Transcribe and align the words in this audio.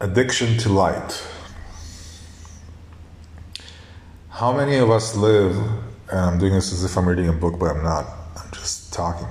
Addiction 0.00 0.56
to 0.58 0.68
light. 0.68 1.26
How 4.28 4.56
many 4.56 4.76
of 4.76 4.92
us 4.92 5.16
live, 5.16 5.56
and 6.08 6.20
I'm 6.20 6.38
doing 6.38 6.52
this 6.52 6.72
as 6.72 6.84
if 6.84 6.96
I'm 6.96 7.08
reading 7.08 7.28
a 7.28 7.32
book, 7.32 7.58
but 7.58 7.72
I'm 7.74 7.82
not. 7.82 8.06
I'm 8.36 8.48
just 8.52 8.92
talking 8.92 9.26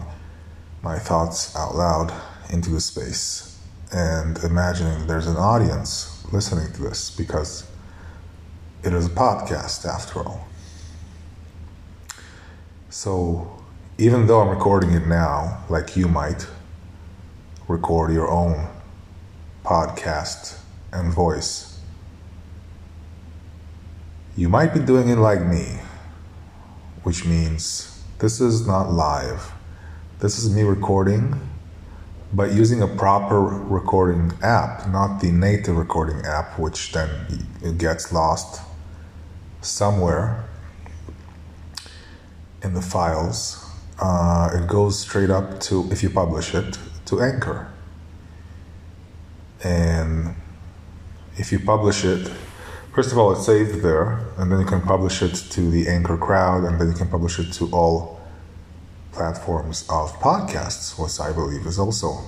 my 0.83 0.99
thoughts 0.99 1.55
out 1.55 1.73
loud 1.73 2.13
into 2.49 2.69
the 2.69 2.81
space 2.81 3.57
and 3.93 4.37
imagining 4.43 5.07
there's 5.07 5.27
an 5.27 5.37
audience 5.37 6.21
listening 6.33 6.73
to 6.73 6.81
this 6.81 7.11
because 7.11 7.65
it 8.83 8.91
is 8.91 9.05
a 9.05 9.09
podcast 9.09 9.85
after 9.85 10.19
all. 10.19 10.49
So, 12.89 13.63
even 13.97 14.27
though 14.27 14.41
I'm 14.41 14.49
recording 14.49 14.91
it 14.91 15.07
now, 15.07 15.63
like 15.69 15.95
you 15.95 16.09
might 16.09 16.45
record 17.69 18.11
your 18.11 18.29
own 18.29 18.67
podcast, 19.67 20.57
and 20.93 21.11
voice. 21.11 21.77
You 24.37 24.47
might 24.47 24.73
be 24.73 24.79
doing 24.79 25.09
it 25.09 25.17
like 25.17 25.41
me, 25.41 25.79
which 27.03 27.25
means 27.25 28.01
this 28.19 28.39
is 28.39 28.65
not 28.65 28.93
live. 28.93 29.51
This 30.19 30.39
is 30.39 30.55
me 30.55 30.63
recording, 30.63 31.35
but 32.31 32.53
using 32.53 32.81
a 32.81 32.87
proper 32.87 33.41
recording 33.41 34.31
app, 34.41 34.87
not 34.87 35.19
the 35.19 35.31
native 35.31 35.75
recording 35.75 36.25
app, 36.25 36.57
which 36.57 36.93
then 36.93 37.09
it 37.61 37.77
gets 37.77 38.13
lost 38.13 38.61
somewhere 39.61 40.45
in 42.63 42.73
the 42.73 42.81
files. 42.81 43.65
Uh, 43.99 44.49
it 44.53 44.65
goes 44.65 44.97
straight 44.99 45.29
up 45.29 45.59
to, 45.59 45.91
if 45.91 46.03
you 46.03 46.09
publish 46.09 46.55
it, 46.55 46.79
to 47.05 47.21
Anchor. 47.21 47.67
And 49.63 50.35
if 51.37 51.51
you 51.51 51.59
publish 51.59 52.05
it, 52.05 52.31
first 52.93 53.11
of 53.11 53.17
all, 53.17 53.31
it's 53.31 53.45
saved 53.45 53.81
there, 53.81 54.25
and 54.37 54.51
then 54.51 54.59
you 54.59 54.65
can 54.65 54.81
publish 54.81 55.21
it 55.21 55.35
to 55.51 55.71
the 55.71 55.87
Anchor 55.87 56.17
crowd, 56.17 56.63
and 56.63 56.79
then 56.79 56.87
you 56.89 56.93
can 56.93 57.07
publish 57.07 57.39
it 57.39 57.51
to 57.53 57.69
all 57.71 58.21
platforms 59.11 59.83
of 59.89 60.11
podcasts, 60.19 60.99
which 61.01 61.19
I 61.19 61.33
believe 61.33 61.65
is 61.65 61.79
also 61.79 62.19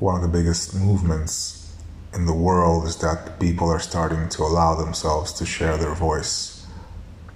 one 0.00 0.16
of 0.16 0.22
the 0.22 0.28
biggest 0.28 0.74
movements 0.74 1.72
in 2.12 2.26
the 2.26 2.34
world 2.34 2.86
is 2.86 2.96
that 2.96 3.38
people 3.38 3.70
are 3.70 3.78
starting 3.78 4.28
to 4.28 4.42
allow 4.42 4.74
themselves 4.74 5.32
to 5.34 5.46
share 5.46 5.76
their 5.76 5.94
voice 5.94 6.66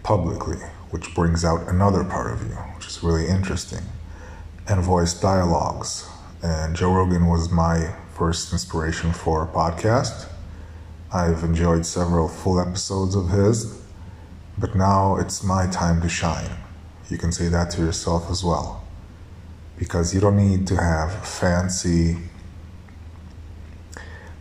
publicly, 0.02 0.58
which 0.90 1.14
brings 1.14 1.44
out 1.44 1.68
another 1.68 2.02
part 2.02 2.32
of 2.32 2.42
you, 2.42 2.56
which 2.74 2.88
is 2.88 3.02
really 3.02 3.28
interesting, 3.28 3.84
and 4.68 4.82
voice 4.82 5.14
dialogues 5.14 6.08
and 6.42 6.76
Joe 6.76 6.92
Rogan 6.92 7.26
was 7.26 7.50
my 7.50 7.94
first 8.14 8.52
inspiration 8.52 9.12
for 9.12 9.44
a 9.44 9.46
podcast. 9.46 10.28
I've 11.12 11.42
enjoyed 11.44 11.86
several 11.86 12.28
full 12.28 12.60
episodes 12.60 13.14
of 13.14 13.30
his, 13.30 13.80
but 14.58 14.74
now 14.74 15.16
it's 15.16 15.42
my 15.42 15.66
time 15.66 16.00
to 16.02 16.08
shine. 16.08 16.50
You 17.08 17.18
can 17.18 17.32
say 17.32 17.48
that 17.48 17.70
to 17.72 17.82
yourself 17.82 18.30
as 18.30 18.42
well. 18.42 18.84
Because 19.78 20.14
you 20.14 20.20
don't 20.20 20.36
need 20.36 20.66
to 20.68 20.76
have 20.76 21.26
fancy. 21.26 22.16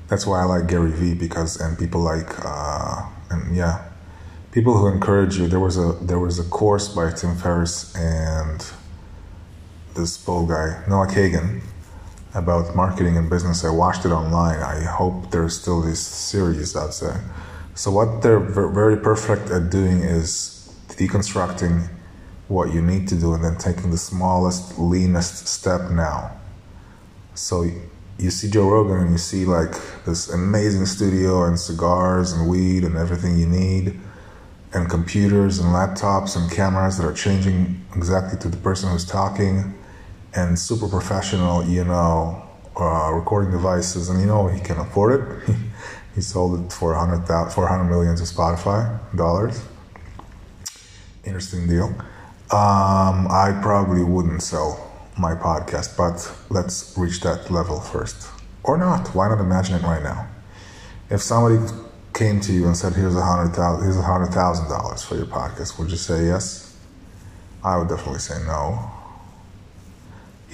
That's 0.07 0.25
why 0.25 0.41
I 0.41 0.43
like 0.45 0.67
Gary 0.67 0.91
Vee 0.91 1.13
because 1.13 1.59
and 1.59 1.77
people 1.77 2.01
like 2.01 2.29
uh, 2.45 3.05
and 3.29 3.55
yeah, 3.55 3.89
people 4.51 4.77
who 4.77 4.87
encourage 4.87 5.37
you. 5.37 5.47
There 5.47 5.59
was 5.59 5.77
a 5.77 5.93
there 6.01 6.19
was 6.19 6.39
a 6.39 6.43
course 6.43 6.87
by 6.87 7.11
Tim 7.11 7.35
Ferriss 7.35 7.93
and 7.95 8.65
this 9.93 10.17
bull 10.17 10.45
guy 10.45 10.83
Noah 10.87 11.07
Kagan 11.07 11.61
about 12.35 12.75
marketing 12.75 13.17
and 13.17 13.29
business. 13.29 13.63
I 13.63 13.69
watched 13.69 14.05
it 14.05 14.11
online. 14.11 14.59
I 14.59 14.83
hope 14.83 15.31
there's 15.31 15.59
still 15.59 15.81
this 15.81 16.05
series 16.05 16.75
out 16.75 16.93
there. 17.01 17.23
So 17.73 17.91
what 17.91 18.21
they're 18.21 18.39
very 18.39 18.97
perfect 18.97 19.49
at 19.49 19.69
doing 19.69 20.01
is 20.01 20.73
deconstructing 20.89 21.89
what 22.47 22.73
you 22.73 22.81
need 22.81 23.07
to 23.07 23.15
do 23.15 23.33
and 23.33 23.43
then 23.43 23.57
taking 23.57 23.89
the 23.89 23.97
smallest, 23.97 24.77
leanest 24.77 25.47
step 25.47 25.89
now. 25.91 26.31
So 27.33 27.69
you 28.19 28.29
see 28.29 28.49
Joe 28.49 28.69
Rogan 28.69 28.97
and 28.97 29.11
you 29.11 29.17
see 29.17 29.45
like 29.45 29.73
this 30.05 30.29
amazing 30.29 30.85
studio 30.85 31.45
and 31.45 31.59
cigars 31.59 32.31
and 32.33 32.49
weed 32.49 32.83
and 32.83 32.95
everything 32.95 33.37
you 33.37 33.47
need 33.47 33.99
and 34.73 34.89
computers 34.89 35.59
and 35.59 35.69
laptops 35.69 36.35
and 36.35 36.51
cameras 36.51 36.97
that 36.97 37.05
are 37.05 37.13
changing 37.13 37.85
exactly 37.95 38.37
to 38.39 38.49
the 38.49 38.57
person 38.57 38.89
who's 38.89 39.05
talking 39.05 39.73
and 40.35 40.59
super 40.59 40.87
professional, 40.87 41.63
you 41.63 41.83
know, 41.83 42.41
uh, 42.77 43.11
recording 43.13 43.51
devices, 43.51 44.09
and 44.09 44.19
you 44.19 44.27
know 44.27 44.47
he 44.47 44.59
can 44.59 44.77
afford 44.77 45.21
it. 45.21 45.55
he 46.15 46.21
sold 46.21 46.59
it 46.59 46.73
for 46.73 46.93
100, 46.93 47.51
400 47.51 47.83
million 47.85 48.15
to 48.17 48.23
Spotify 48.23 48.99
dollars. 49.15 49.63
Interesting 51.23 51.67
deal. 51.67 51.87
Um, 52.51 53.27
I 53.31 53.57
probably 53.61 54.03
wouldn't 54.03 54.43
sell 54.43 54.91
my 55.17 55.33
podcast, 55.33 55.97
but 55.97 56.31
let's 56.49 56.95
reach 56.97 57.21
that 57.21 57.49
level 57.49 57.79
first, 57.79 58.27
or 58.63 58.77
not. 58.77 59.15
Why 59.15 59.29
not 59.29 59.39
imagine 59.39 59.75
it 59.75 59.81
right 59.81 60.03
now? 60.03 60.27
If 61.09 61.21
somebody 61.21 61.59
came 62.13 62.39
to 62.41 62.51
you 62.51 62.67
and 62.67 62.75
said, 62.75 62.93
"Here's 62.93 63.15
a 63.15 63.23
hundred 63.23 63.55
thousand, 63.55 63.83
here's 63.85 63.97
a 63.97 64.01
hundred 64.01 64.33
thousand 64.33 64.67
dollars 64.67 65.01
for 65.03 65.15
your 65.15 65.25
podcast," 65.25 65.79
would 65.79 65.89
you 65.89 65.97
say 65.97 66.25
yes? 66.25 66.77
I 67.63 67.77
would 67.77 67.87
definitely 67.87 68.19
say 68.19 68.37
no 68.45 68.94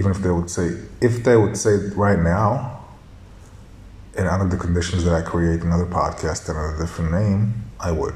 even 0.01 0.09
if 0.09 0.17
they 0.17 0.31
would 0.31 0.49
say, 0.49 0.67
if 0.99 1.23
they 1.23 1.37
would 1.37 1.55
say 1.55 1.73
right 1.95 2.17
now, 2.17 2.83
and 4.17 4.27
under 4.27 4.47
the 4.47 4.57
conditions 4.57 5.03
that 5.03 5.13
I 5.13 5.21
create 5.21 5.61
another 5.61 5.85
podcast 5.85 6.49
under 6.49 6.75
a 6.75 6.79
different 6.79 7.11
name, 7.11 7.53
I 7.79 7.91
would. 7.91 8.15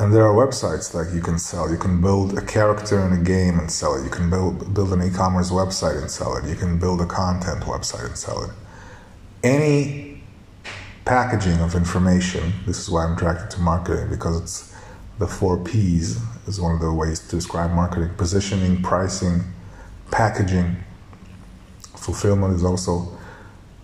And 0.00 0.12
there 0.12 0.26
are 0.26 0.34
websites 0.34 0.94
like 0.94 1.14
you 1.14 1.20
can 1.20 1.38
sell. 1.38 1.70
You 1.70 1.76
can 1.76 2.00
build 2.00 2.36
a 2.36 2.44
character 2.44 2.98
in 3.06 3.12
a 3.12 3.22
game 3.22 3.60
and 3.60 3.70
sell 3.70 3.94
it. 3.94 4.02
You 4.02 4.10
can 4.10 4.28
build 4.30 4.74
build 4.74 4.92
an 4.92 5.00
e-commerce 5.00 5.50
website 5.50 5.96
and 6.00 6.10
sell 6.10 6.36
it. 6.36 6.44
You 6.44 6.56
can 6.56 6.80
build 6.80 7.00
a 7.00 7.06
content 7.06 7.62
website 7.62 8.06
and 8.06 8.18
sell 8.18 8.42
it. 8.42 8.50
Any 9.44 10.20
packaging 11.04 11.60
of 11.60 11.76
information. 11.76 12.52
This 12.66 12.80
is 12.80 12.90
why 12.90 13.04
I'm 13.04 13.14
attracted 13.16 13.48
to 13.52 13.60
marketing 13.60 14.10
because 14.10 14.40
it's 14.42 14.74
the 15.20 15.28
four 15.28 15.56
P's 15.62 16.20
is 16.48 16.60
one 16.60 16.74
of 16.74 16.80
the 16.80 16.92
ways 16.92 17.20
to 17.20 17.36
describe 17.36 17.70
marketing: 17.70 18.10
positioning, 18.16 18.82
pricing, 18.82 19.44
packaging 20.10 20.76
fulfillment 21.96 22.54
is 22.54 22.64
also 22.64 23.18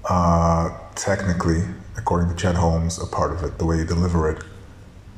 uh, 0.08 0.70
technically, 0.94 1.62
according 1.96 2.28
to 2.28 2.36
Chet 2.36 2.54
Holmes, 2.54 2.98
a 2.98 3.06
part 3.06 3.32
of 3.32 3.42
it. 3.42 3.58
The 3.58 3.64
way 3.64 3.78
you 3.78 3.84
deliver 3.84 4.30
it 4.30 4.42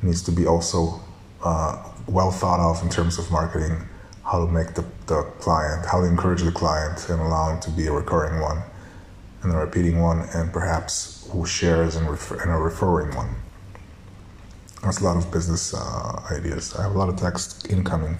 needs 0.01 0.21
to 0.23 0.31
be 0.31 0.45
also 0.45 1.01
uh, 1.43 1.83
well 2.07 2.31
thought 2.31 2.59
of 2.59 2.81
in 2.83 2.89
terms 2.89 3.19
of 3.19 3.31
marketing, 3.31 3.77
how 4.23 4.45
to 4.45 4.51
make 4.51 4.73
the, 4.73 4.85
the 5.07 5.23
client, 5.39 5.85
how 5.85 6.01
to 6.01 6.07
encourage 6.07 6.41
the 6.43 6.51
client 6.51 7.09
and 7.09 7.21
allow 7.21 7.53
him 7.53 7.59
to 7.61 7.71
be 7.71 7.87
a 7.87 7.91
recurring 7.91 8.41
one 8.41 8.61
and 9.43 9.53
a 9.53 9.57
repeating 9.57 10.01
one, 10.01 10.27
and 10.33 10.51
perhaps 10.51 11.29
who 11.31 11.45
shares 11.45 11.95
and, 11.95 12.09
refer, 12.09 12.41
and 12.41 12.51
a 12.51 12.55
referring 12.55 13.15
one. 13.15 13.35
That's 14.83 14.99
a 14.99 15.03
lot 15.03 15.17
of 15.17 15.31
business 15.31 15.73
uh, 15.73 16.21
ideas. 16.31 16.75
I 16.75 16.83
have 16.83 16.95
a 16.95 16.97
lot 16.97 17.09
of 17.09 17.17
text 17.17 17.69
incoming 17.69 18.17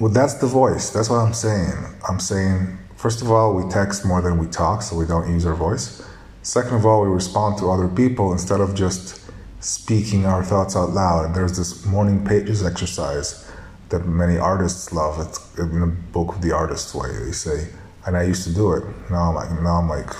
well, 0.00 0.10
that's 0.10 0.34
the 0.34 0.46
voice. 0.46 0.90
That's 0.90 1.10
what 1.10 1.16
I'm 1.16 1.34
saying. 1.34 1.76
I'm 2.08 2.18
saying, 2.18 2.78
first 2.96 3.20
of 3.20 3.30
all, 3.30 3.54
we 3.54 3.70
text 3.70 4.06
more 4.06 4.22
than 4.22 4.38
we 4.38 4.46
talk, 4.46 4.80
so 4.80 4.96
we 4.96 5.04
don't 5.04 5.30
use 5.30 5.44
our 5.44 5.54
voice. 5.54 6.02
Second 6.42 6.74
of 6.76 6.86
all, 6.86 7.02
we 7.02 7.08
respond 7.08 7.58
to 7.58 7.70
other 7.70 7.86
people 7.86 8.32
instead 8.32 8.60
of 8.60 8.74
just 8.74 9.20
speaking 9.60 10.24
our 10.24 10.42
thoughts 10.42 10.74
out 10.74 10.90
loud. 10.90 11.26
And 11.26 11.34
there's 11.34 11.58
this 11.58 11.84
morning 11.84 12.24
pages 12.24 12.64
exercise 12.64 13.46
that 13.90 14.06
many 14.06 14.38
artists 14.38 14.90
love. 14.90 15.20
It's 15.20 15.58
in 15.58 15.80
the 15.80 15.86
book 15.86 16.34
of 16.34 16.40
the 16.40 16.52
artist 16.52 16.94
way. 16.94 17.10
They 17.24 17.32
say, 17.32 17.68
and 18.06 18.16
I 18.16 18.22
used 18.22 18.44
to 18.44 18.54
do 18.54 18.72
it. 18.72 18.84
Now 19.10 19.28
I'm 19.28 19.34
like, 19.34 19.50
now 19.60 19.76
I'm 19.76 19.88
like, 19.88 20.10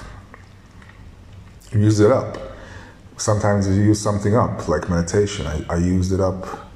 use 1.73 2.01
it 2.01 2.11
up. 2.11 2.37
Sometimes 3.17 3.67
you 3.67 3.83
use 3.83 4.01
something 4.01 4.37
up, 4.37 4.69
like 4.69 4.91
meditation. 4.91 5.47
I, 5.47 5.65
I 5.71 5.77
used 5.77 6.13
it 6.13 6.21
up 6.21 6.70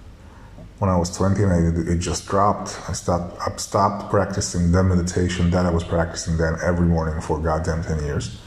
when 0.85 0.93
I 0.95 0.99
was 0.99 1.17
20 1.17 1.43
and 1.43 1.89
it 1.89 1.97
just 1.97 2.27
dropped. 2.29 2.79
I 2.91 2.93
stopped, 2.93 3.41
I 3.41 3.57
stopped 3.57 4.11
practicing 4.11 4.71
the 4.71 4.85
meditation 4.85 5.51
that 5.51 5.65
I 5.65 5.71
was 5.71 5.83
practicing 5.83 6.37
then 6.37 6.57
every 6.63 6.87
morning 6.87 7.23
for 7.23 7.39
goddamn 7.39 7.83
10 7.83 8.05
years, 8.05 8.39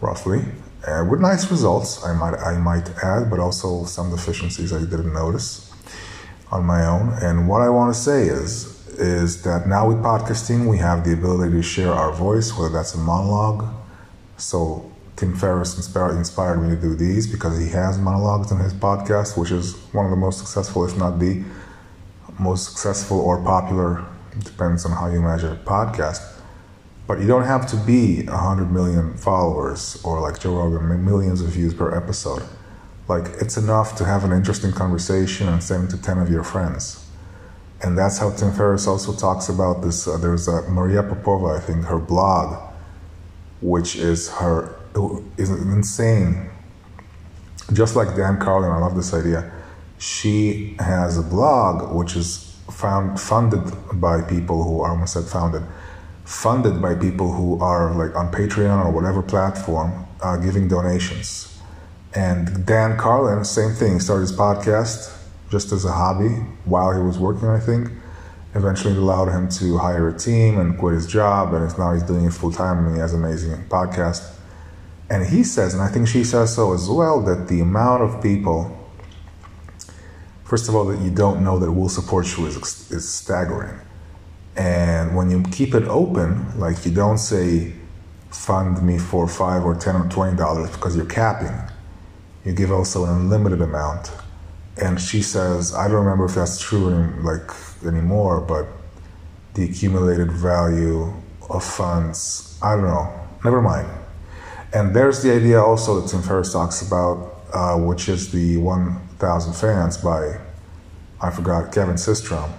roughly. 0.00 0.44
Uh, 0.86 1.04
with 1.10 1.20
nice 1.20 1.50
results, 1.50 2.04
I 2.04 2.12
might, 2.14 2.38
I 2.38 2.58
might 2.58 2.88
add, 3.02 3.28
but 3.28 3.40
also 3.40 3.84
some 3.86 4.08
deficiencies 4.12 4.72
I 4.72 4.78
didn't 4.82 5.12
notice 5.12 5.72
on 6.52 6.64
my 6.64 6.86
own. 6.86 7.12
And 7.20 7.48
what 7.48 7.60
I 7.60 7.70
want 7.70 7.92
to 7.92 8.00
say 8.00 8.28
is, 8.28 8.88
is 8.96 9.42
that 9.42 9.66
now 9.66 9.88
with 9.88 9.98
podcasting, 9.98 10.70
we 10.70 10.78
have 10.78 11.04
the 11.04 11.12
ability 11.12 11.54
to 11.54 11.62
share 11.62 11.92
our 11.92 12.12
voice, 12.12 12.56
whether 12.56 12.72
that's 12.72 12.94
a 12.94 12.98
monologue. 12.98 13.64
So 14.36 14.87
Tim 15.18 15.34
Ferriss 15.34 15.76
inspired, 15.76 16.62
me 16.62 16.76
to 16.76 16.80
do 16.80 16.94
these 16.94 17.26
because 17.26 17.58
he 17.58 17.68
has 17.70 17.98
monologues 17.98 18.52
on 18.52 18.60
his 18.60 18.72
podcast, 18.72 19.36
which 19.36 19.50
is 19.50 19.74
one 19.92 20.04
of 20.04 20.10
the 20.10 20.16
most 20.16 20.38
successful, 20.38 20.86
if 20.86 20.96
not 20.96 21.18
the 21.18 21.42
most 22.38 22.68
successful 22.68 23.18
or 23.20 23.42
popular, 23.42 24.06
depends 24.44 24.86
on 24.86 24.92
how 24.92 25.08
you 25.08 25.20
measure 25.20 25.58
podcast. 25.64 26.22
But 27.08 27.20
you 27.20 27.26
don't 27.26 27.42
have 27.42 27.66
to 27.70 27.76
be 27.76 28.26
100 28.26 28.70
million 28.70 29.16
followers 29.16 30.00
or 30.04 30.20
like 30.20 30.38
Joe 30.38 30.54
Rogan, 30.54 31.04
millions 31.04 31.40
of 31.40 31.48
views 31.48 31.74
per 31.74 31.96
episode. 31.96 32.44
Like, 33.08 33.26
it's 33.40 33.56
enough 33.56 33.96
to 33.96 34.04
have 34.04 34.22
an 34.22 34.32
interesting 34.32 34.70
conversation 34.70 35.48
and 35.48 35.60
send 35.60 35.88
it 35.88 35.96
to 35.96 36.00
10 36.00 36.18
of 36.18 36.30
your 36.30 36.44
friends. 36.44 37.04
And 37.82 37.98
that's 37.98 38.18
how 38.18 38.30
Tim 38.30 38.52
Ferriss 38.52 38.86
also 38.86 39.12
talks 39.14 39.48
about 39.48 39.82
this. 39.82 40.06
Uh, 40.06 40.16
there's 40.18 40.46
a 40.46 40.62
Maria 40.68 41.02
Popova, 41.02 41.56
I 41.56 41.60
think, 41.60 41.86
her 41.86 41.98
blog, 41.98 42.70
which 43.60 43.96
is 43.96 44.30
her, 44.34 44.77
is 45.36 45.50
insane. 45.50 46.50
Just 47.72 47.96
like 47.96 48.16
Dan 48.16 48.38
Carlin, 48.38 48.70
I 48.70 48.78
love 48.78 48.96
this 48.96 49.12
idea. 49.12 49.50
She 49.98 50.76
has 50.78 51.18
a 51.18 51.22
blog 51.22 51.94
which 51.94 52.16
is 52.16 52.56
found 52.70 53.20
funded 53.20 53.64
by 54.00 54.22
people 54.22 54.62
who 54.62 54.80
are 54.82 54.90
almost 54.90 55.14
said 55.14 55.24
founded 55.24 55.62
funded 56.24 56.82
by 56.82 56.94
people 56.94 57.32
who 57.32 57.58
are 57.60 57.94
like 57.94 58.14
on 58.14 58.30
Patreon 58.30 58.84
or 58.84 58.92
whatever 58.92 59.22
platform 59.22 60.06
uh, 60.22 60.36
giving 60.36 60.68
donations. 60.68 61.58
And 62.14 62.66
Dan 62.66 62.98
Carlin, 62.98 63.44
same 63.44 63.72
thing, 63.72 63.98
started 63.98 64.28
his 64.28 64.32
podcast 64.32 65.14
just 65.50 65.72
as 65.72 65.86
a 65.86 65.92
hobby 65.92 66.34
while 66.66 66.92
he 66.92 67.00
was 67.00 67.18
working, 67.18 67.48
I 67.48 67.60
think. 67.60 67.90
Eventually, 68.54 68.92
it 68.94 68.98
allowed 68.98 69.28
him 69.28 69.48
to 69.50 69.78
hire 69.78 70.08
a 70.08 70.18
team 70.18 70.58
and 70.58 70.78
quit 70.78 70.94
his 70.94 71.06
job, 71.06 71.54
and 71.54 71.78
now 71.78 71.94
he's 71.94 72.02
doing 72.02 72.26
it 72.26 72.32
full 72.32 72.52
time 72.52 72.86
and 72.86 72.94
he 72.94 73.00
has 73.00 73.14
an 73.14 73.24
amazing 73.24 73.64
podcast. 73.68 74.37
And 75.10 75.26
he 75.26 75.42
says, 75.42 75.74
and 75.74 75.82
I 75.82 75.88
think 75.88 76.06
she 76.06 76.22
says 76.22 76.54
so 76.54 76.74
as 76.74 76.88
well, 76.88 77.22
that 77.22 77.48
the 77.48 77.60
amount 77.60 78.02
of 78.02 78.22
people, 78.22 78.76
first 80.44 80.68
of 80.68 80.74
all, 80.74 80.84
that 80.86 81.00
you 81.00 81.10
don't 81.10 81.42
know 81.42 81.58
that 81.58 81.72
will 81.72 81.88
support 81.88 82.26
you 82.36 82.46
is, 82.46 82.90
is 82.90 83.08
staggering. 83.08 83.80
And 84.56 85.16
when 85.16 85.30
you 85.30 85.42
keep 85.50 85.74
it 85.74 85.84
open, 85.84 86.58
like 86.58 86.84
you 86.84 86.92
don't 86.92 87.18
say, 87.18 87.72
fund 88.30 88.82
me 88.82 88.98
for 88.98 89.26
five 89.26 89.64
or 89.64 89.74
ten 89.74 89.96
or 89.96 90.08
twenty 90.08 90.36
dollars 90.36 90.70
because 90.70 90.94
you're 90.96 91.06
capping. 91.06 91.56
You 92.44 92.52
give 92.52 92.70
also 92.70 93.04
an 93.04 93.10
unlimited 93.10 93.62
amount. 93.62 94.10
And 94.80 95.00
she 95.00 95.22
says, 95.22 95.74
I 95.74 95.88
don't 95.88 96.04
remember 96.04 96.26
if 96.26 96.34
that's 96.34 96.60
true 96.60 96.90
like 97.22 97.50
anymore, 97.84 98.40
but 98.40 98.66
the 99.54 99.64
accumulated 99.64 100.30
value 100.30 101.12
of 101.48 101.64
funds, 101.64 102.58
I 102.62 102.74
don't 102.76 102.84
know. 102.84 103.28
Never 103.44 103.62
mind. 103.62 103.88
And 104.72 104.94
there's 104.94 105.22
the 105.22 105.34
idea 105.34 105.60
also 105.60 106.00
that 106.00 106.10
Tim 106.10 106.22
Ferriss 106.22 106.52
talks 106.52 106.86
about, 106.86 107.34
uh, 107.52 107.76
which 107.78 108.08
is 108.08 108.30
the 108.30 108.58
1,000 108.58 109.52
fans 109.54 109.96
by, 109.96 110.38
I 111.20 111.30
forgot, 111.30 111.72
Kevin 111.72 111.96
Systrom 111.96 112.52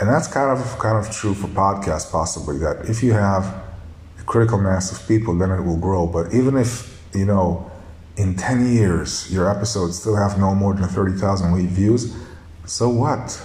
and 0.00 0.08
that's 0.08 0.26
kind 0.26 0.50
of 0.50 0.78
kind 0.78 0.96
of 0.96 1.14
true 1.14 1.34
for 1.34 1.46
podcasts, 1.48 2.10
possibly. 2.10 2.56
That 2.58 2.88
if 2.88 3.02
you 3.02 3.12
have 3.12 3.44
a 4.18 4.22
critical 4.24 4.58
mass 4.58 4.90
of 4.90 5.06
people, 5.06 5.36
then 5.36 5.50
it 5.50 5.60
will 5.60 5.76
grow. 5.76 6.06
But 6.06 6.32
even 6.32 6.56
if 6.56 6.98
you 7.14 7.26
know, 7.26 7.70
in 8.16 8.34
ten 8.34 8.72
years, 8.72 9.30
your 9.30 9.48
episodes 9.50 10.00
still 10.00 10.16
have 10.16 10.38
no 10.38 10.54
more 10.54 10.72
than 10.72 10.88
thirty 10.88 11.12
thousand 11.12 11.54
views, 11.68 12.16
so 12.64 12.88
what? 12.88 13.40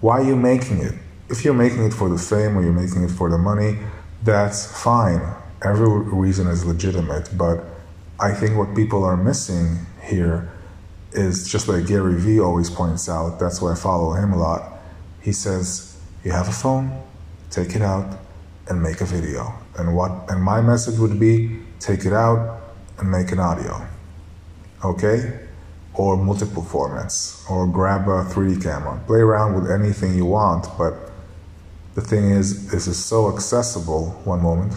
Why 0.00 0.20
are 0.20 0.24
you 0.24 0.36
making 0.36 0.78
it? 0.82 0.92
If 1.30 1.44
you're 1.44 1.54
making 1.54 1.84
it 1.84 1.94
for 1.94 2.10
the 2.10 2.18
fame 2.18 2.56
or 2.56 2.62
you're 2.62 2.72
making 2.72 3.02
it 3.02 3.10
for 3.10 3.30
the 3.30 3.38
money, 3.38 3.78
that's 4.22 4.82
fine. 4.82 5.22
Every 5.62 5.88
reason 5.88 6.46
is 6.48 6.64
legitimate. 6.64 7.36
But 7.36 7.64
I 8.20 8.32
think 8.32 8.56
what 8.56 8.74
people 8.74 9.04
are 9.04 9.16
missing 9.16 9.78
here 10.02 10.50
is 11.12 11.48
just 11.48 11.68
like 11.68 11.86
Gary 11.86 12.18
Vee 12.20 12.40
always 12.40 12.70
points 12.70 13.08
out. 13.08 13.38
That's 13.38 13.60
why 13.62 13.72
I 13.72 13.74
follow 13.74 14.12
him 14.12 14.32
a 14.32 14.38
lot 14.38 14.76
he 15.26 15.32
says, 15.32 15.98
You 16.22 16.30
have 16.30 16.48
a 16.48 16.52
phone, 16.52 17.02
take 17.50 17.74
it 17.74 17.82
out 17.82 18.16
and 18.68 18.80
make 18.80 19.00
a 19.00 19.04
video. 19.04 19.52
And 19.76 19.96
what 19.96 20.12
and 20.30 20.40
my 20.40 20.60
message 20.60 20.98
would 21.00 21.18
be 21.18 21.58
take 21.80 22.04
it 22.06 22.12
out 22.12 22.60
and 22.98 23.10
make 23.10 23.32
an 23.32 23.40
audio. 23.40 23.74
Okay? 24.84 25.18
Or 25.94 26.16
multiple 26.16 26.62
formats. 26.62 27.18
Or 27.50 27.66
grab 27.66 28.02
a 28.02 28.22
3D 28.32 28.62
camera. 28.62 29.02
Play 29.08 29.18
around 29.18 29.56
with 29.56 29.68
anything 29.68 30.14
you 30.14 30.26
want, 30.26 30.68
but 30.78 30.94
the 31.96 32.02
thing 32.02 32.30
is, 32.30 32.70
this 32.70 32.86
is 32.86 33.04
so 33.04 33.34
accessible. 33.34 34.10
One 34.24 34.42
moment. 34.42 34.74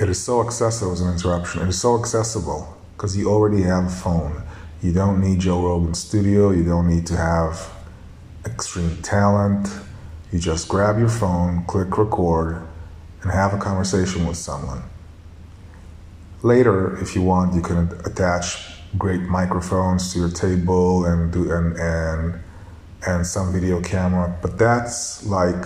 It 0.00 0.08
is 0.08 0.18
so 0.18 0.42
accessible 0.42 0.92
as 0.92 1.02
an 1.02 1.12
interruption. 1.12 1.60
It 1.60 1.68
is 1.68 1.78
so 1.78 1.98
accessible 1.98 2.74
because 2.96 3.18
you 3.18 3.28
already 3.30 3.60
have 3.64 3.84
a 3.84 3.90
phone. 3.90 4.42
You 4.80 4.94
don't 4.94 5.20
need 5.20 5.40
Joe 5.40 5.60
Rogan 5.60 5.92
studio. 5.92 6.52
You 6.52 6.64
don't 6.64 6.88
need 6.88 7.06
to 7.08 7.16
have 7.18 7.70
extreme 8.46 8.96
talent. 9.02 9.68
You 10.32 10.38
just 10.38 10.68
grab 10.68 10.98
your 10.98 11.10
phone, 11.10 11.66
click 11.66 11.98
record, 11.98 12.66
and 13.20 13.30
have 13.30 13.52
a 13.52 13.58
conversation 13.58 14.26
with 14.26 14.38
someone. 14.38 14.84
Later, 16.42 16.96
if 17.02 17.14
you 17.14 17.20
want, 17.20 17.54
you 17.54 17.60
can 17.60 17.90
attach 18.06 18.56
great 18.96 19.20
microphones 19.20 20.14
to 20.14 20.18
your 20.18 20.30
table 20.30 21.04
and 21.04 21.30
do 21.30 21.52
and 21.52 21.76
and 21.76 22.40
and 23.06 23.26
some 23.26 23.52
video 23.52 23.82
camera, 23.82 24.34
but 24.40 24.56
that's 24.56 25.26
like 25.26 25.62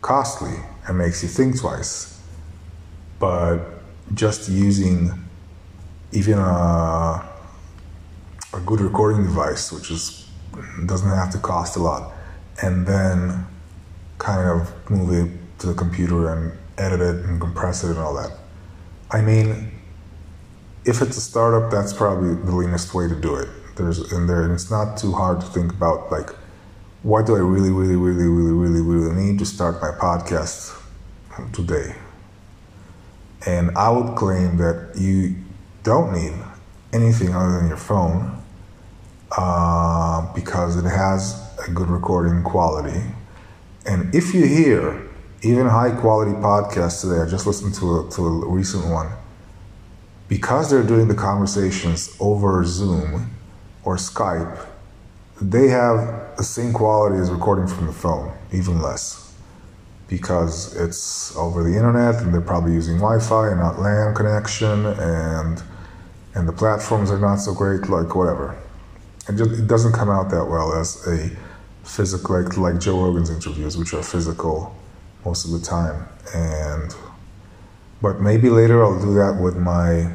costly 0.00 0.56
and 0.88 0.96
makes 0.96 1.22
you 1.22 1.28
think 1.28 1.60
twice. 1.60 2.09
But 3.20 3.58
just 4.14 4.48
using 4.48 5.12
even 6.10 6.38
a 6.38 7.30
a 8.52 8.58
good 8.60 8.80
recording 8.80 9.22
device, 9.22 9.70
which 9.70 9.90
is 9.90 10.28
doesn't 10.86 11.08
have 11.08 11.30
to 11.30 11.38
cost 11.38 11.76
a 11.76 11.78
lot, 11.78 12.12
and 12.62 12.86
then 12.86 13.46
kind 14.18 14.48
of 14.48 14.90
move 14.90 15.12
it 15.12 15.30
to 15.60 15.68
the 15.68 15.74
computer 15.74 16.32
and 16.32 16.58
edit 16.78 17.00
it 17.00 17.24
and 17.26 17.40
compress 17.40 17.84
it 17.84 17.90
and 17.90 17.98
all 17.98 18.14
that. 18.14 18.32
I 19.10 19.20
mean, 19.20 19.70
if 20.84 21.00
it's 21.00 21.16
a 21.16 21.20
startup, 21.20 21.70
that's 21.70 21.92
probably 21.92 22.34
the 22.34 22.54
leanest 22.54 22.92
way 22.94 23.08
to 23.08 23.14
do 23.14 23.36
it. 23.36 23.48
There's 23.76 24.12
in 24.12 24.26
there, 24.26 24.42
and 24.42 24.52
it's 24.52 24.70
not 24.70 24.98
too 24.98 25.12
hard 25.12 25.40
to 25.40 25.46
think 25.46 25.72
about 25.72 26.10
like, 26.10 26.30
why 27.02 27.22
do 27.22 27.36
I 27.36 27.38
really, 27.38 27.70
really, 27.70 27.96
really, 27.96 28.26
really, 28.26 28.52
really, 28.52 28.82
really 28.82 29.14
need 29.14 29.38
to 29.38 29.46
start 29.46 29.80
my 29.80 29.90
podcast 29.92 30.76
today? 31.52 31.94
And 33.46 33.70
I 33.76 33.88
would 33.90 34.16
claim 34.16 34.56
that 34.58 34.92
you 34.96 35.36
don't 35.82 36.12
need 36.12 36.34
anything 36.92 37.34
other 37.34 37.58
than 37.58 37.68
your 37.68 37.76
phone 37.76 38.42
uh, 39.36 40.32
because 40.34 40.76
it 40.76 40.88
has 40.88 41.40
a 41.66 41.70
good 41.70 41.88
recording 41.88 42.42
quality. 42.42 43.02
And 43.86 44.14
if 44.14 44.34
you 44.34 44.46
hear 44.46 45.08
even 45.42 45.66
high 45.66 45.92
quality 45.92 46.32
podcasts 46.32 47.00
today, 47.00 47.22
I 47.22 47.26
just 47.26 47.46
listened 47.46 47.74
to 47.76 48.00
a, 48.00 48.10
to 48.10 48.26
a 48.26 48.48
recent 48.48 48.86
one, 48.90 49.10
because 50.28 50.70
they're 50.70 50.82
doing 50.82 51.08
the 51.08 51.14
conversations 51.14 52.14
over 52.20 52.62
Zoom 52.64 53.30
or 53.84 53.96
Skype, 53.96 54.66
they 55.40 55.68
have 55.68 56.36
the 56.36 56.42
same 56.42 56.74
quality 56.74 57.16
as 57.16 57.30
recording 57.30 57.66
from 57.66 57.86
the 57.86 57.92
phone, 57.92 58.36
even 58.52 58.82
less. 58.82 59.29
Because 60.10 60.76
it's 60.76 61.34
over 61.36 61.62
the 61.62 61.74
internet 61.74 62.16
and 62.16 62.34
they're 62.34 62.40
probably 62.42 62.74
using 62.74 62.96
Wi 62.96 63.18
Fi 63.20 63.48
and 63.48 63.60
not 63.60 63.78
LAN 63.78 64.14
connection 64.14 64.84
and 64.84 65.62
and 66.34 66.46
the 66.46 66.52
platforms 66.52 67.10
are 67.10 67.18
not 67.18 67.36
so 67.36 67.54
great, 67.54 67.88
like 67.88 68.14
whatever. 68.14 68.56
It, 69.28 69.36
just, 69.36 69.50
it 69.50 69.66
doesn't 69.66 69.92
come 69.92 70.08
out 70.08 70.30
that 70.30 70.44
well 70.44 70.72
as 70.74 71.06
a 71.06 71.30
physical, 71.82 72.40
like, 72.40 72.56
like 72.56 72.80
Joe 72.80 73.02
Rogan's 73.02 73.30
interviews, 73.30 73.76
which 73.76 73.92
are 73.94 74.02
physical 74.02 74.76
most 75.24 75.44
of 75.44 75.50
the 75.50 75.60
time. 75.60 76.06
And, 76.34 76.94
but 78.00 78.20
maybe 78.20 78.48
later 78.48 78.84
I'll 78.84 79.00
do 79.00 79.14
that 79.14 79.40
with 79.40 79.56
my, 79.56 80.12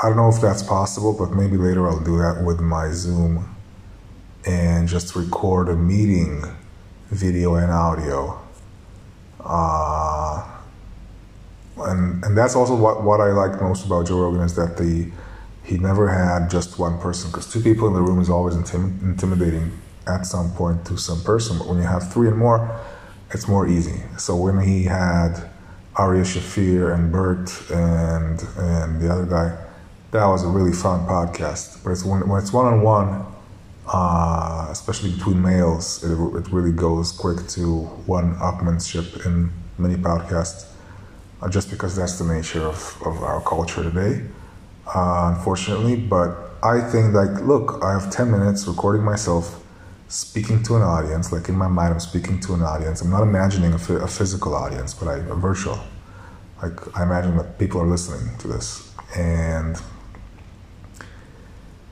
I 0.00 0.08
don't 0.08 0.16
know 0.16 0.28
if 0.28 0.40
that's 0.40 0.62
possible, 0.62 1.16
but 1.16 1.32
maybe 1.32 1.56
later 1.56 1.88
I'll 1.88 2.02
do 2.02 2.18
that 2.18 2.42
with 2.44 2.60
my 2.60 2.90
Zoom 2.90 3.54
and 4.44 4.88
just 4.88 5.14
record 5.14 5.68
a 5.68 5.76
meeting 5.76 6.42
video 7.10 7.54
and 7.56 7.70
audio. 7.70 8.38
Uh, 9.40 10.46
and 11.78 12.24
and 12.24 12.36
that's 12.36 12.54
also 12.54 12.74
what, 12.74 13.02
what 13.02 13.20
I 13.20 13.32
like 13.32 13.60
most 13.60 13.86
about 13.86 14.06
Joe 14.06 14.20
Rogan 14.20 14.40
is 14.40 14.54
that 14.56 14.76
the 14.76 15.10
he 15.62 15.78
never 15.78 16.08
had 16.08 16.50
just 16.50 16.78
one 16.78 16.98
person 16.98 17.30
because 17.30 17.52
two 17.52 17.60
people 17.60 17.88
in 17.88 17.94
the 17.94 18.00
room 18.00 18.20
is 18.20 18.30
always 18.30 18.54
intim- 18.54 19.02
intimidating 19.02 19.70
at 20.06 20.24
some 20.24 20.50
point 20.52 20.84
to 20.86 20.96
some 20.96 21.22
person. 21.22 21.58
But 21.58 21.68
when 21.68 21.76
you 21.76 21.84
have 21.84 22.10
three 22.10 22.28
and 22.28 22.38
more, 22.38 22.80
it's 23.32 23.46
more 23.46 23.68
easy. 23.68 24.02
So 24.16 24.34
when 24.34 24.58
he 24.60 24.84
had 24.84 25.50
Ari 25.96 26.20
Shaffir 26.20 26.94
and 26.94 27.12
Bert 27.12 27.52
and 27.70 28.42
and 28.56 29.00
the 29.00 29.12
other 29.12 29.26
guy, 29.26 29.56
that 30.10 30.26
was 30.26 30.44
a 30.44 30.48
really 30.48 30.72
fun 30.72 31.06
podcast. 31.06 31.84
But 31.84 31.90
it's 31.90 32.04
when, 32.04 32.26
when 32.28 32.42
it's 32.42 32.52
one 32.52 32.66
on 32.66 32.82
one, 32.82 33.26
especially 34.70 35.12
between 35.12 35.40
males, 35.42 36.04
it, 36.04 36.12
it 36.12 36.52
really 36.52 36.72
goes 36.72 37.12
quick 37.12 37.46
to 37.48 37.82
one 38.06 38.34
upmanship 38.36 39.24
in 39.26 39.50
many 39.78 39.94
podcasts 39.96 40.66
uh, 41.40 41.48
just 41.48 41.70
because 41.70 41.96
that's 41.96 42.18
the 42.18 42.24
nature 42.24 42.62
of, 42.62 43.00
of 43.04 43.22
our 43.22 43.40
culture 43.42 43.82
today, 43.82 44.24
uh, 44.94 45.34
unfortunately. 45.34 45.96
But 45.96 46.36
I 46.62 46.80
think, 46.80 47.14
like, 47.14 47.42
look, 47.42 47.80
I 47.82 47.92
have 47.92 48.10
10 48.10 48.30
minutes 48.30 48.66
recording 48.66 49.04
myself 49.04 49.62
speaking 50.08 50.62
to 50.64 50.76
an 50.76 50.82
audience. 50.82 51.32
Like 51.32 51.48
in 51.48 51.54
my 51.54 51.68
mind, 51.68 51.94
I'm 51.94 52.00
speaking 52.00 52.40
to 52.40 52.54
an 52.54 52.62
audience. 52.62 53.02
I'm 53.02 53.10
not 53.10 53.22
imagining 53.22 53.72
a, 53.72 53.94
a 53.96 54.08
physical 54.08 54.54
audience, 54.54 54.94
but 54.94 55.08
I, 55.08 55.16
a 55.18 55.34
virtual. 55.34 55.78
Like 56.62 56.96
I 56.96 57.04
imagine 57.04 57.36
that 57.36 57.58
people 57.58 57.80
are 57.80 57.86
listening 57.86 58.36
to 58.38 58.48
this, 58.48 58.92
and 59.16 59.80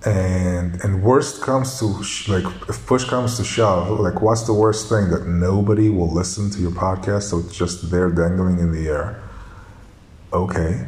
and 0.07 0.81
and 0.83 1.03
worst 1.03 1.43
comes 1.43 1.79
to 1.81 2.03
sh- 2.03 2.29
like 2.29 2.47
if 2.69 2.87
push 2.87 3.05
comes 3.05 3.37
to 3.39 3.45
shove, 3.45 4.01
like 4.01 4.23
what's 4.23 4.43
the 4.43 4.55
worst 4.55 4.89
thing 4.89 5.11
that 5.11 5.27
nobody 5.27 5.89
will 5.89 6.13
listen 6.13 6.51
to 6.51 6.61
your 6.61 6.71
podcast, 6.71 7.25
so 7.25 7.41
it's 7.41 7.57
just 7.57 7.91
there 7.91 8.11
dangling 8.11 8.59
in 8.59 8.73
the 8.73 8.89
air. 8.89 9.23
Okay, 10.33 10.87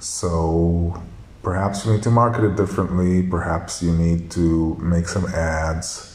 so 0.00 1.00
perhaps 1.42 1.86
you 1.86 1.92
need 1.92 2.02
to 2.02 2.10
market 2.10 2.44
it 2.44 2.56
differently. 2.56 3.22
Perhaps 3.22 3.82
you 3.82 3.92
need 3.92 4.30
to 4.32 4.76
make 4.76 5.06
some 5.08 5.26
ads 5.26 6.12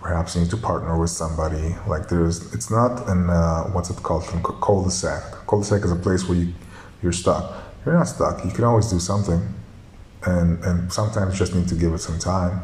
perhaps 0.00 0.34
you 0.34 0.40
need 0.42 0.50
to 0.50 0.56
partner 0.56 0.98
with 0.98 1.10
somebody. 1.10 1.76
Like 1.86 2.08
there's, 2.08 2.52
it's 2.54 2.70
not 2.70 3.08
an 3.08 3.28
uh, 3.30 3.64
what's 3.64 3.90
it 3.90 4.02
called? 4.02 4.24
from 4.24 4.42
Cul-de-sac. 4.42 5.46
Cul-de-sac 5.46 5.84
is 5.84 5.92
a 5.92 5.96
place 5.96 6.28
where 6.28 6.38
you 6.38 6.54
you're 7.02 7.12
stuck. 7.12 7.56
You're 7.84 7.94
not 7.94 8.08
stuck. 8.08 8.44
You 8.44 8.50
can 8.50 8.64
always 8.64 8.90
do 8.90 8.98
something, 8.98 9.40
and 10.26 10.62
and 10.64 10.92
sometimes 10.92 11.38
just 11.38 11.54
need 11.54 11.68
to 11.68 11.74
give 11.74 11.92
it 11.92 11.98
some 11.98 12.18
time 12.18 12.62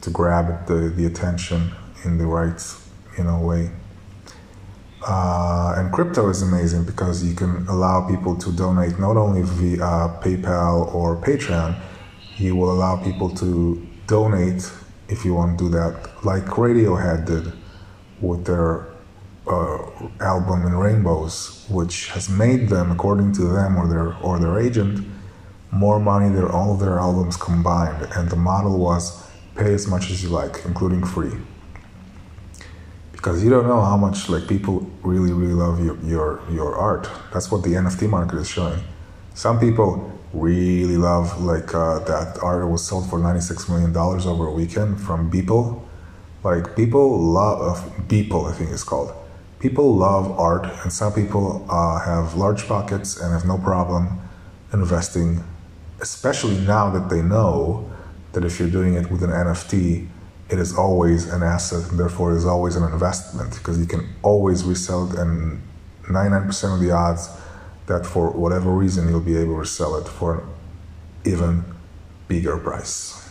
to 0.00 0.10
grab 0.10 0.66
the 0.66 0.92
the 0.96 1.06
attention 1.06 1.72
in 2.04 2.18
the 2.18 2.26
right 2.26 2.60
you 3.16 3.24
know 3.24 3.38
way. 3.40 3.70
Uh, 5.06 5.74
and 5.78 5.90
crypto 5.92 6.28
is 6.28 6.42
amazing 6.42 6.84
because 6.84 7.24
you 7.24 7.34
can 7.34 7.66
allow 7.68 8.06
people 8.06 8.36
to 8.36 8.52
donate 8.52 8.98
not 8.98 9.16
only 9.16 9.40
via 9.42 10.20
PayPal 10.20 10.94
or 10.94 11.16
Patreon, 11.16 11.74
you 12.36 12.54
will 12.54 12.70
allow 12.70 13.02
people 13.02 13.30
to 13.36 13.86
donate 14.06 14.70
if 15.08 15.24
you 15.24 15.34
want 15.34 15.58
to 15.58 15.64
do 15.64 15.70
that, 15.70 16.24
like 16.24 16.44
Radiohead 16.44 17.26
did 17.26 17.52
with 18.20 18.44
their 18.44 18.86
uh, 19.46 19.78
album 20.20 20.66
in 20.66 20.74
Rainbows, 20.76 21.66
which 21.68 22.08
has 22.10 22.28
made 22.28 22.68
them, 22.68 22.92
according 22.92 23.32
to 23.34 23.42
them 23.42 23.76
or 23.76 23.88
their 23.88 24.14
or 24.18 24.38
their 24.38 24.58
agent, 24.58 25.04
more 25.72 26.00
money 26.00 26.28
than 26.34 26.44
all 26.44 26.74
of 26.74 26.80
their 26.80 26.98
albums 26.98 27.36
combined. 27.36 28.08
And 28.14 28.28
the 28.30 28.36
model 28.36 28.78
was 28.78 29.26
pay 29.56 29.72
as 29.74 29.86
much 29.86 30.10
as 30.10 30.22
you 30.22 30.28
like, 30.28 30.64
including 30.64 31.04
free. 31.04 31.32
Because 33.12 33.44
you 33.44 33.50
don't 33.50 33.66
know 33.66 33.82
how 33.82 33.96
much 33.96 34.28
like 34.28 34.48
people 34.48 34.90
really 35.02 35.32
really 35.32 35.52
love 35.52 35.84
your 35.84 35.98
your 36.02 36.40
your 36.50 36.74
art. 36.74 37.08
That's 37.32 37.50
what 37.50 37.62
the 37.62 37.70
NFT 37.70 38.08
market 38.08 38.38
is 38.38 38.48
showing. 38.48 38.82
Some 39.34 39.60
people 39.60 40.18
really 40.32 40.96
love 40.96 41.42
like 41.42 41.74
uh, 41.74 41.98
that 42.00 42.38
art 42.42 42.68
was 42.68 42.86
sold 42.86 43.10
for 43.10 43.18
96 43.18 43.68
million 43.68 43.92
dollars 43.92 44.26
over 44.26 44.46
a 44.46 44.52
weekend 44.52 45.00
from 45.00 45.30
Beeple. 45.30 45.82
Like 46.42 46.74
people 46.76 47.18
love 47.20 47.78
Beeple, 48.08 48.50
I 48.50 48.54
think 48.54 48.70
it's 48.70 48.84
called. 48.84 49.12
People 49.58 49.94
love 49.94 50.30
art, 50.38 50.64
and 50.82 50.90
some 50.90 51.12
people 51.12 51.66
uh, 51.68 52.00
have 52.00 52.34
large 52.34 52.66
pockets 52.66 53.20
and 53.20 53.30
have 53.32 53.44
no 53.44 53.58
problem 53.58 54.18
investing, 54.72 55.44
especially 56.00 56.58
now 56.58 56.90
that 56.90 57.08
they 57.08 57.22
know 57.22 57.90
that 58.32 58.44
if 58.44 58.58
you're 58.58 58.70
doing 58.70 58.94
it 58.94 59.10
with 59.10 59.22
an 59.22 59.30
NFT, 59.30 60.08
it 60.48 60.58
is 60.58 60.76
always 60.76 61.32
an 61.32 61.42
asset, 61.42 61.90
and 61.90 61.98
therefore 61.98 62.32
is 62.36 62.46
always 62.46 62.76
an 62.76 62.84
investment 62.84 63.54
because 63.54 63.78
you 63.78 63.86
can 63.86 64.08
always 64.22 64.64
resell 64.64 65.10
it, 65.12 65.18
and 65.18 65.62
99% 66.04 66.74
of 66.74 66.80
the 66.80 66.90
odds 66.90 67.30
that 67.86 68.04
for 68.04 68.30
whatever 68.30 68.70
reason 68.70 69.08
you'll 69.08 69.20
be 69.20 69.36
able 69.36 69.60
to 69.60 69.66
sell 69.66 69.96
it 69.96 70.08
for 70.08 70.40
an 70.40 70.48
even 71.24 71.64
bigger 72.28 72.56
price. 72.58 73.29